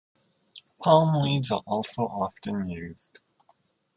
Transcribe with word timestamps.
Palm 0.81 1.13
leaves 1.13 1.51
are 1.51 1.61
also 1.67 2.05
often 2.07 2.67
used. 2.67 3.19